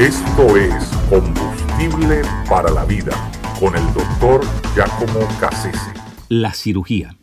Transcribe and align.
Esto 0.00 0.56
es 0.56 0.86
Combustible 1.10 2.22
para 2.48 2.70
la 2.70 2.86
Vida 2.86 3.12
con 3.60 3.76
el 3.76 3.84
doctor 3.92 4.40
Giacomo 4.74 5.28
Cassese. 5.38 5.92
La 6.30 6.54
cirugía. 6.54 7.10
En 7.10 7.18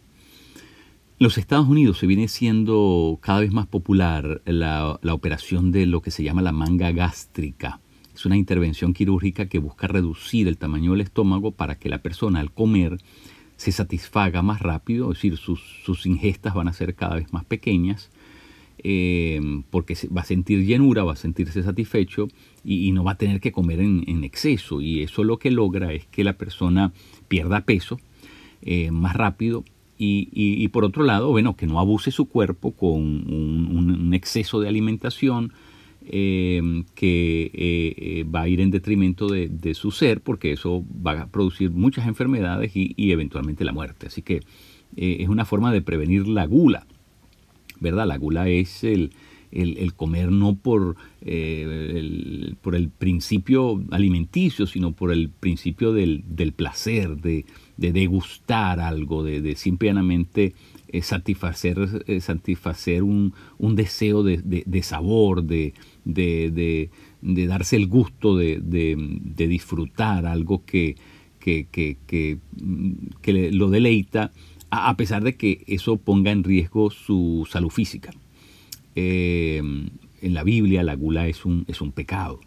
los 1.17 1.39
Estados 1.39 1.67
Unidos 1.67 1.97
se 1.97 2.05
viene 2.05 2.27
siendo 2.27 3.17
cada 3.19 3.39
vez 3.39 3.51
más 3.51 3.65
popular 3.65 4.43
la, 4.45 4.99
operación 5.11 5.71
de 5.71 5.87
lo 5.87 6.03
que 6.03 6.11
se 6.11 6.21
llama 6.21 6.43
la 6.43 6.51
manga 6.51 6.91
gástrica. 6.91 7.79
Es 8.13 8.27
una 8.27 8.37
intervención 8.37 8.93
quirúrgica 8.93 9.49
que 9.49 9.57
busca 9.57 9.87
reducir 9.87 10.47
el 10.47 10.59
tamaño 10.59 10.91
del 10.91 11.01
estómago 11.01 11.53
para 11.53 11.79
que 11.79 11.89
la 11.89 12.03
persona 12.03 12.41
al 12.41 12.51
comer 12.51 12.99
se 13.55 13.71
satisfaga 13.71 14.43
más 14.43 14.61
rápido, 14.61 15.11
es 15.11 15.17
decir, 15.17 15.37
sus, 15.37 15.63
sus 15.83 16.05
ingestas 16.05 16.53
van 16.53 16.67
a 16.67 16.73
ser 16.73 16.93
cada 16.93 17.15
vez 17.15 17.33
más 17.33 17.43
pequeñas 17.43 18.11
eh, 18.83 19.41
porque 19.71 19.95
va 20.15 20.21
a 20.21 20.25
sentir 20.25 20.63
llenura, 20.63 21.03
va 21.03 21.13
a 21.13 21.17
sentirse 21.17 21.63
satisfecho 21.63 22.27
y, 22.63 22.91
no 22.91 23.03
va 23.03 23.13
a 23.13 23.17
tener 23.17 23.39
que 23.39 23.51
comer 23.51 23.79
en, 23.79 24.23
exceso. 24.23 24.81
Y 24.81 25.01
eso 25.01 25.23
lo 25.23 25.37
que 25.37 25.51
logra 25.51 25.93
es 25.93 26.05
que 26.05 26.23
la 26.23 26.33
persona 26.33 26.91
pierda 27.27 27.61
peso 27.61 27.99
eh, 28.61 28.91
más 28.91 29.15
rápido 29.15 29.63
y, 29.99 30.67
por 30.67 30.85
otro 30.85 31.03
lado, 31.03 31.31
bueno, 31.31 31.55
que 31.55 31.65
no 31.65 31.79
abuse 31.79 32.11
su 32.11 32.25
cuerpo 32.25 32.71
con 32.71 33.01
un, 33.01 34.13
exceso 34.13 34.59
de 34.59 34.67
alimentación 34.67 35.53
eh, 36.05 36.83
que 36.93 38.25
va 38.33 38.41
a 38.41 38.47
ir 38.47 38.61
en 38.61 38.69
detrimento 38.69 39.27
de, 39.27 39.73
su 39.73 39.89
ser, 39.89 40.21
porque 40.21 40.51
eso 40.51 40.85
va 41.05 41.21
a 41.21 41.27
producir 41.27 41.71
muchas 41.71 42.05
enfermedades 42.07 42.75
y, 42.75 42.93
y 42.95 43.11
eventualmente 43.11 43.65
la 43.65 43.71
muerte. 43.71 44.05
Así 44.05 44.21
que 44.21 44.41
es 44.95 45.27
una 45.29 45.45
forma 45.45 45.71
de 45.71 45.81
prevenir 45.81 46.27
la 46.27 46.45
gula. 46.45 46.85
¿Verdad? 47.79 48.07
La 48.07 48.17
gula 48.17 48.49
es 48.49 48.83
el, 48.83 49.11
comer 49.95 50.31
no 50.31 50.55
por, 50.55 50.95
eh, 51.21 51.93
el, 51.95 52.57
por 52.61 52.75
el 52.75 52.89
principio 52.89 53.83
alimenticio, 53.91 54.67
sino 54.67 54.91
por 54.91 55.11
el 55.11 55.29
principio 55.29 55.93
del, 55.93 56.23
placer, 56.55 57.17
de, 57.17 57.45
degustar 57.77 58.79
algo, 58.79 59.23
de, 59.23 59.55
simplemente 59.55 60.53
eh, 60.89 61.01
satisfacer, 61.01 62.03
eh, 62.07 62.21
satisfacer 62.21 63.03
un, 63.03 63.33
deseo 63.59 64.23
de, 64.23 64.81
sabor, 64.83 65.43
de, 65.43 65.73
darse 67.23 67.75
el 67.75 67.87
gusto 67.87 68.37
de, 68.37 68.95
disfrutar 69.35 70.25
algo 70.25 70.63
que, 70.65 70.95
que, 71.39 71.67
que, 71.71 71.97
que 73.21 73.51
lo 73.51 73.69
deleita 73.69 74.31
a 74.69 74.95
pesar 74.97 75.23
de 75.23 75.35
que 75.35 75.63
eso 75.67 75.97
ponga 75.97 76.31
en 76.31 76.43
riesgo 76.43 76.91
su 76.91 77.47
salud 77.49 77.69
física. 77.69 78.11
Eh, 78.95 79.61
en 80.21 80.33
la 80.33 80.43
Biblia 80.43 80.83
la 80.83 80.95
gula 80.95 81.27
es 81.27 81.45
un, 81.45 81.65
es 81.67 81.81
un 81.81 81.91
pecado, 81.91 82.39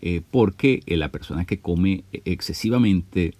eh, 0.00 0.22
porque 0.30 0.82
la 0.86 1.10
persona 1.10 1.44
que 1.44 1.60
come 1.60 2.04
excesivamente, 2.12 3.34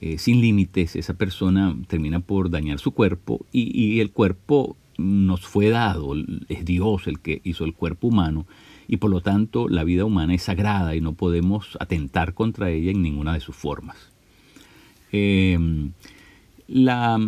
eh, 0.00 0.18
sin 0.18 0.40
límites, 0.40 0.96
esa 0.96 1.14
persona 1.14 1.76
termina 1.86 2.20
por 2.20 2.50
dañar 2.50 2.78
su 2.78 2.92
cuerpo 2.92 3.44
y, 3.52 4.00
el 4.00 4.10
cuerpo 4.10 4.76
nos 4.96 5.46
fue 5.46 5.68
dado, 5.68 6.14
es 6.48 6.64
Dios 6.64 7.06
el 7.06 7.20
que 7.20 7.40
hizo 7.44 7.64
el 7.64 7.74
cuerpo 7.74 8.08
humano 8.08 8.46
y 8.88 8.96
por 8.96 9.10
lo 9.10 9.20
tanto 9.20 9.68
la 9.68 9.84
vida 9.84 10.04
humana 10.04 10.34
es 10.34 10.42
sagrada 10.42 10.96
y 10.96 11.00
no 11.00 11.12
podemos 11.12 11.76
atentar 11.78 12.34
contra 12.34 12.70
ella 12.70 12.90
en 12.90 13.02
ninguna 13.02 13.34
de 13.34 13.40
sus 13.40 13.54
formas. 13.54 13.96
La, 16.68 17.18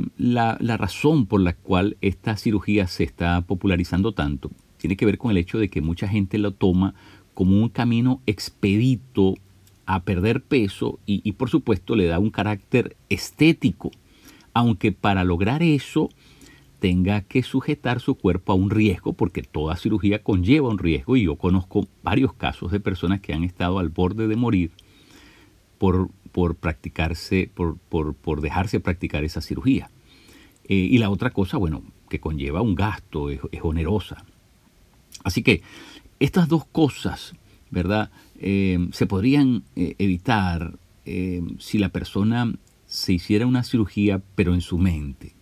razón 0.77 1.27
por 1.27 1.41
la 1.41 1.55
cual 1.55 1.97
esta 2.03 2.37
cirugía 2.37 2.87
se 2.87 3.05
está 3.05 3.41
popularizando 3.41 4.13
tanto 4.13 4.51
tiene 4.81 4.97
que 4.97 5.07
ver 5.07 5.19
con 5.19 5.31
el 5.31 5.37
hecho 5.37 5.59
de 5.59 5.69
que 5.69 5.83
mucha 5.83 6.09
gente 6.09 6.39
lo 6.39 6.53
toma 6.53 6.95
como 7.35 7.61
un 7.61 7.69
camino 7.69 8.21
expedito 8.27 9.35
a 9.87 10.03
perder 10.03 10.43
peso 10.43 10.99
y, 11.07 11.33
por 11.33 11.51
supuesto 11.51 11.97
le 11.97 12.07
da 12.07 12.19
un 12.19 12.31
carácter 12.31 12.97
estético, 13.09 13.91
aunque 14.55 14.93
para 14.93 15.25
lograr 15.25 15.63
eso 15.63 16.09
tenga 16.79 17.21
que 17.21 17.43
sujetar 17.43 18.01
su 18.01 18.15
cuerpo 18.15 18.53
a 18.53 18.55
un 18.55 18.71
riesgo, 18.71 19.13
porque 19.13 19.43
toda 19.43 19.77
cirugía 19.77 20.23
conlleva 20.23 20.71
un 20.71 20.79
riesgo 20.79 21.17
y 21.17 21.25
yo 21.25 21.37
conozco 21.37 21.87
varios 22.03 22.33
casos 22.33 22.73
de 22.73 22.81
personas 22.81 23.21
que 23.21 23.35
han 23.35 23.45
estado 23.45 23.79
al 23.79 23.91
borde 23.91 24.29
de 24.29 24.37
morir 24.37 24.71
por 25.77 26.09
por 26.33 26.57
practicarse, 26.57 27.51
por, 27.53 27.77
por, 27.79 28.41
dejarse 28.41 28.81
practicar 28.81 29.25
esa 29.25 29.41
cirugía. 29.41 29.91
Eh, 30.65 30.75
y 30.75 30.99
la 30.99 31.11
otra 31.11 31.31
cosa, 31.31 31.57
bueno, 31.57 31.83
que 32.09 32.21
conlleva 32.21 32.63
un 32.63 32.75
gasto, 32.75 33.31
es, 33.31 33.41
onerosa. 33.63 34.25
Así 35.25 35.43
que 35.43 35.63
estas 36.19 36.49
dos 36.49 36.65
cosas, 36.65 37.35
¿verdad? 37.71 38.11
Eh, 38.39 38.89
se 38.93 39.07
podrían 39.07 39.65
eh, 39.77 39.95
evitar 39.99 40.79
si 41.59 41.79
la 41.79 41.89
persona 41.89 42.55
se 42.87 43.13
hiciera 43.13 43.45
una 43.45 43.65
cirugía, 43.65 44.23
pero 44.37 44.55
en 44.55 44.61
su 44.61 44.79
mente. 44.79 45.33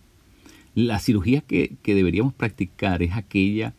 La 0.73 0.97
cirugía 0.97 1.41
que, 1.41 1.75
que 1.83 1.93
deberíamos 1.93 2.33
practicar 2.33 3.03
es 3.03 3.13
aquella 3.13 3.75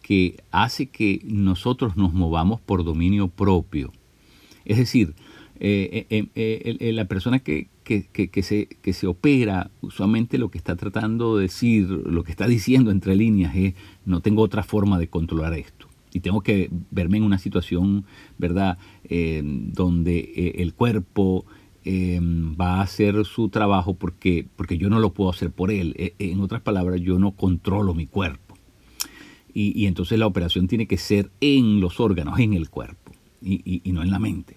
que 0.00 0.42
hace 0.50 0.86
que 0.86 1.20
nosotros 1.24 1.98
nos 1.98 2.14
movamos 2.14 2.58
por 2.62 2.84
dominio 2.84 3.28
propio. 3.28 3.92
Es 4.64 4.78
decir, 4.78 5.14
eh, 5.58 6.06
eh, 6.10 6.76
eh, 6.80 6.92
la 6.92 7.06
persona 7.06 7.38
que, 7.38 7.68
se, 7.84 8.66
que 8.66 8.92
se 8.92 9.06
opera, 9.06 9.70
usualmente 9.80 10.38
lo 10.38 10.50
que 10.50 10.58
está 10.58 10.76
tratando 10.76 11.36
de 11.36 11.42
decir, 11.42 11.88
lo 11.88 12.24
que 12.24 12.30
está 12.30 12.46
diciendo 12.46 12.90
entre 12.90 13.16
líneas 13.16 13.54
es, 13.56 13.74
no 14.04 14.20
tengo 14.20 14.42
otra 14.42 14.62
forma 14.62 14.98
de 14.98 15.08
controlar 15.08 15.54
esto. 15.54 15.88
Y 16.12 16.20
tengo 16.20 16.40
que 16.40 16.70
verme 16.90 17.18
en 17.18 17.24
una 17.24 17.38
situación, 17.38 18.04
¿verdad?, 18.38 18.78
donde 19.08 20.54
el 20.56 20.72
cuerpo 20.72 21.44
va 21.86 22.76
a 22.76 22.82
hacer 22.82 23.24
su 23.26 23.50
trabajo 23.50 23.94
porque, 23.94 24.46
porque 24.56 24.78
yo 24.78 24.88
no 24.88 24.98
lo 24.98 25.12
puedo 25.12 25.30
hacer 25.30 25.50
por 25.50 25.70
él. 25.70 26.14
en 26.18 26.40
otras 26.40 26.62
palabras, 26.62 27.02
yo 27.02 27.18
no 27.18 27.32
controlo 27.32 27.92
mi 27.92 28.06
cuerpo. 28.06 28.56
Y, 29.52 29.86
entonces 29.86 30.18
la 30.18 30.26
operación 30.26 30.68
tiene 30.68 30.86
que 30.86 30.96
ser 30.96 31.30
en 31.40 31.80
los 31.80 32.00
órganos, 32.00 32.38
en 32.38 32.54
el 32.54 32.70
cuerpo, 32.70 33.12
y 33.42 33.82
no 33.92 34.02
en 34.02 34.10
la 34.10 34.18
mente. 34.18 34.56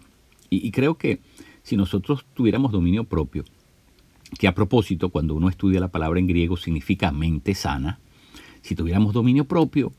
Y, 0.50 0.72
creo 0.72 0.98
que 0.98 1.20
si 1.64 1.78
nosotros 1.78 2.26
tuviéramos 2.34 2.72
dominio 2.72 3.04
propio, 3.04 3.44
que 4.38 4.48
a 4.48 4.56
propósito, 4.56 5.10
cuando 5.10 5.36
uno 5.36 5.50
estudia 5.50 5.80
la 5.80 5.90
palabra 5.90 6.20
en 6.20 6.28
griego 6.28 6.58
significa 6.58 7.12
mente 7.12 7.56
sana, 7.56 8.00
si 8.62 8.76
tuviéramos 8.76 9.14
dominio 9.14 9.46
propio, 9.46 9.92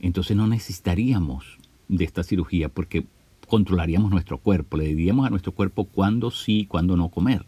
entonces 0.00 0.36
no 0.36 0.46
necesitaríamos 0.46 1.58
de 1.88 2.04
esta 2.04 2.22
cirugía 2.22 2.68
porque 2.68 3.06
controlaríamos 3.46 4.10
nuestro 4.10 4.38
cuerpo, 4.38 4.76
le 4.76 4.86
diríamos 4.86 5.26
a 5.26 5.30
nuestro 5.30 5.52
cuerpo 5.52 5.84
cuándo 5.84 6.30
sí, 6.30 6.66
cuándo 6.66 6.96
no 6.96 7.08
comer. 7.08 7.44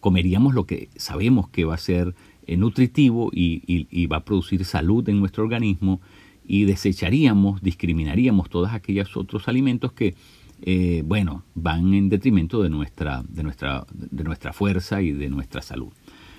Comeríamos 0.00 0.54
lo 0.54 0.64
que 0.64 0.88
sabemos 0.96 1.48
que 1.48 1.64
va 1.64 1.74
a 1.74 1.78
ser 1.78 2.14
eh, 2.46 2.56
nutritivo 2.56 3.30
y, 3.32 3.62
y 3.66 4.06
va 4.06 4.18
a 4.18 4.24
producir 4.24 4.64
salud 4.64 5.08
en 5.08 5.18
nuestro 5.18 5.44
organismo 5.44 6.00
y 6.46 6.64
desecharíamos, 6.64 7.62
discriminaríamos 7.62 8.50
todos 8.50 8.70
aquellos 8.72 9.16
otros 9.16 9.48
alimentos 9.48 9.92
que 9.92 10.14
eh, 10.62 11.02
bueno, 11.04 11.44
van 11.54 11.94
en 11.94 12.08
detrimento 12.08 12.62
de 12.62 12.70
nuestra, 12.70 13.22
de, 13.28 13.42
nuestra, 13.42 13.86
de 13.92 14.24
nuestra 14.24 14.52
fuerza 14.52 15.02
y 15.02 15.12
de 15.12 15.28
nuestra 15.28 15.62
salud. 15.62 15.92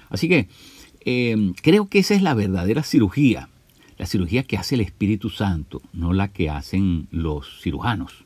Así 0.09 0.27
que 0.27 0.47
eh, 1.01 1.53
creo 1.61 1.87
que 1.87 1.99
esa 1.99 2.15
es 2.15 2.21
la 2.21 2.33
verdadera 2.33 2.83
cirugía, 2.83 3.49
la 3.97 4.05
cirugía 4.05 4.43
que 4.43 4.57
hace 4.57 4.75
el 4.75 4.81
Espíritu 4.81 5.29
Santo, 5.29 5.81
no 5.93 6.13
la 6.13 6.29
que 6.29 6.49
hacen 6.49 7.07
los 7.11 7.61
cirujanos. 7.61 8.25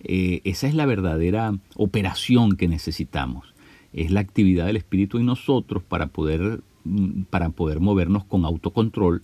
Eh, 0.00 0.40
esa 0.44 0.66
es 0.66 0.74
la 0.74 0.86
verdadera 0.86 1.56
operación 1.74 2.56
que 2.56 2.68
necesitamos. 2.68 3.54
Es 3.92 4.10
la 4.10 4.20
actividad 4.20 4.66
del 4.66 4.76
Espíritu 4.76 5.18
en 5.18 5.26
nosotros 5.26 5.82
para 5.82 6.08
poder, 6.08 6.60
mm, 6.84 7.22
para 7.30 7.50
poder 7.50 7.80
movernos 7.80 8.24
con 8.24 8.44
autocontrol, 8.44 9.22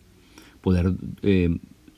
poder 0.60 0.94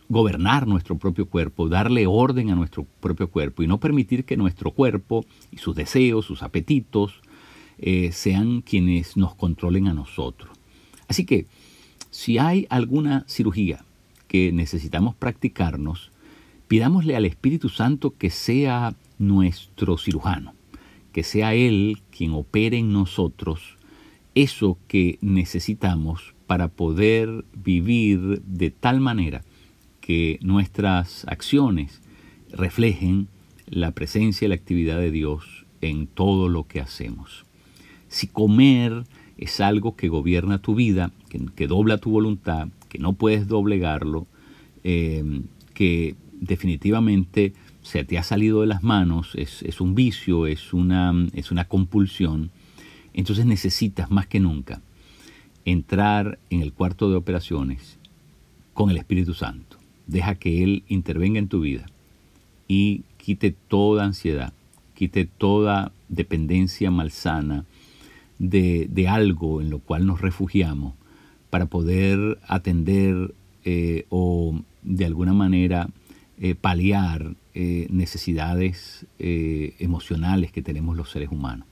gobernar 0.08 0.66
nuestro 0.66 0.96
propio 0.98 1.26
cuerpo, 1.26 1.68
darle 1.68 2.06
orden 2.06 2.50
a 2.50 2.54
nuestro 2.54 2.86
propio 3.00 3.28
cuerpo 3.28 3.62
y 3.62 3.66
no 3.66 3.78
permitir 3.78 4.24
que 4.24 4.36
nuestro 4.36 4.70
cuerpo 4.70 5.24
y 5.50 5.58
sus 5.58 5.74
deseos, 5.74 6.26
sus 6.26 6.42
apetitos, 6.42 7.20
eh, 7.78 8.12
sean 8.12 8.60
quienes 8.60 9.16
nos 9.16 9.34
controlen 9.34 9.88
a 9.88 9.94
nosotros. 9.94 10.50
Así 11.08 11.24
que, 11.24 11.46
si 12.10 12.38
hay 12.38 12.66
alguna 12.70 13.24
cirugía 13.26 13.84
que 14.28 14.52
necesitamos 14.52 15.14
practicarnos, 15.14 16.10
pidámosle 16.68 17.16
al 17.16 17.24
Espíritu 17.24 17.68
Santo 17.68 18.14
que 18.16 18.30
sea 18.30 18.94
nuestro 19.18 19.98
cirujano, 19.98 20.54
que 21.12 21.24
sea 21.24 21.54
Él 21.54 21.98
quien 22.16 22.32
opere 22.32 22.78
en 22.78 22.92
nosotros 22.92 23.76
eso 24.34 24.78
que 24.88 25.18
necesitamos 25.20 26.34
para 26.46 26.68
poder 26.68 27.44
vivir 27.54 28.42
de 28.42 28.70
tal 28.70 29.00
manera 29.00 29.42
que 30.04 30.38
nuestras 30.42 31.24
acciones 31.28 32.02
reflejen 32.52 33.26
la 33.66 33.92
presencia 33.92 34.44
y 34.44 34.48
la 34.50 34.54
actividad 34.54 34.98
de 34.98 35.10
Dios 35.10 35.64
en 35.80 36.06
todo 36.06 36.50
lo 36.50 36.66
que 36.66 36.78
hacemos. 36.78 37.46
Si 38.08 38.26
comer 38.26 39.04
es 39.38 39.60
algo 39.60 39.96
que 39.96 40.08
gobierna 40.08 40.58
tu 40.58 40.74
vida, 40.74 41.10
que, 41.56 41.66
dobla 41.66 41.96
tu 41.96 42.10
voluntad, 42.10 42.68
que 42.90 42.98
no 42.98 43.14
puedes 43.14 43.48
doblegarlo, 43.48 44.26
eh, 44.82 45.40
que 45.72 46.16
definitivamente 46.38 47.54
se 47.80 48.04
te 48.04 48.18
ha 48.18 48.22
salido 48.24 48.60
de 48.60 48.66
las 48.66 48.82
manos, 48.82 49.32
es, 49.36 49.80
un 49.80 49.94
vicio, 49.94 50.46
es 50.46 50.74
una, 50.74 51.14
es 51.32 51.50
una 51.50 51.64
compulsión, 51.64 52.50
entonces 53.14 53.46
necesitas 53.46 54.10
más 54.10 54.26
que 54.26 54.38
nunca 54.38 54.82
entrar 55.64 56.38
en 56.50 56.60
el 56.60 56.74
cuarto 56.74 57.08
de 57.08 57.16
operaciones 57.16 57.98
con 58.74 58.90
el 58.90 58.98
Espíritu 58.98 59.32
Santo. 59.32 59.78
Deja 60.06 60.34
que 60.34 60.62
Él 60.62 60.84
intervenga 60.88 61.38
en 61.38 61.48
tu 61.48 61.60
vida 61.60 61.86
y 62.68 63.02
quite 63.16 63.54
toda 63.68 64.04
ansiedad, 64.04 64.52
quite 64.94 65.24
toda 65.24 65.92
dependencia 66.08 66.90
malsana 66.90 67.64
de, 68.38 68.86
de 68.90 69.08
algo 69.08 69.60
en 69.60 69.70
lo 69.70 69.78
cual 69.78 70.06
nos 70.06 70.20
refugiamos 70.20 70.94
para 71.54 71.66
poder 71.66 72.38
atender 72.48 73.32
eh, 73.64 74.06
o 74.10 74.60
de 74.82 75.04
alguna 75.04 75.32
manera 75.32 75.88
eh, 76.38 76.54
paliar 76.54 77.36
eh, 77.54 77.86
necesidades 77.90 79.06
emocionales 79.18 80.50
que 80.50 80.62
tenemos 80.62 80.96
los 80.96 81.10
seres 81.10 81.30
humanos. 81.30 81.66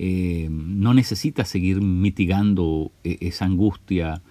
no 0.00 0.94
necesitas 0.94 1.48
seguir 1.48 1.80
mitigando 1.82 2.90
esa 3.04 3.44
angustia, 3.44 4.22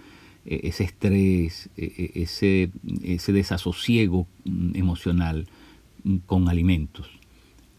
ese 0.45 0.83
estrés, 0.83 1.69
ese, 1.75 2.69
ese 3.03 3.33
desasosiego 3.33 4.27
mm, 4.43 4.75
emocional 4.75 5.47
mm, 6.03 6.17
con 6.25 6.49
alimentos. 6.49 7.09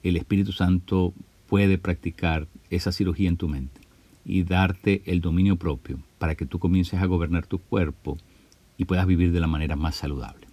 El 0.02 0.16
Espíritu 0.16 0.52
Santo 0.52 1.14
puede 1.48 1.78
practicar 1.78 2.48
esa 2.70 2.92
cirugía 2.92 3.28
en 3.28 3.36
tu 3.36 3.48
mente 3.48 3.80
y 4.24 4.42
darte 4.42 5.02
el 5.06 5.20
dominio 5.20 5.56
propio 5.56 5.98
para 6.18 6.34
que 6.34 6.46
tú 6.46 6.58
comiences 6.58 7.00
a 7.00 7.06
gobernar 7.06 7.46
tu 7.46 7.58
cuerpo 7.58 8.18
y 8.76 8.84
puedas 8.84 9.06
vivir 9.06 9.32
de 9.32 9.40
la 9.40 9.46
manera 9.46 9.76
más 9.76 9.94
saludable. 9.94 10.46